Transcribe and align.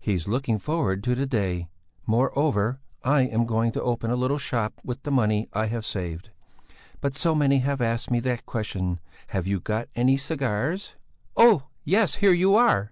"He's 0.00 0.26
looking 0.26 0.58
forward 0.58 1.04
to 1.04 1.14
the 1.14 1.26
day; 1.26 1.68
moreover, 2.04 2.80
I 3.04 3.20
am 3.20 3.46
going 3.46 3.70
to 3.70 3.82
open 3.82 4.10
a 4.10 4.16
little 4.16 4.36
shop 4.36 4.80
with 4.82 5.00
the 5.04 5.12
money 5.12 5.48
I 5.52 5.66
have 5.66 5.86
saved. 5.86 6.30
But 7.00 7.16
so 7.16 7.36
many 7.36 7.60
have 7.60 7.80
asked 7.80 8.10
me 8.10 8.18
that 8.18 8.46
question: 8.46 8.98
'Have 9.28 9.46
you 9.46 9.60
got 9.60 9.88
any 9.94 10.16
cigars?'" 10.16 10.96
"Oh, 11.36 11.68
yes; 11.84 12.16
here 12.16 12.32
you 12.32 12.56
are! 12.56 12.90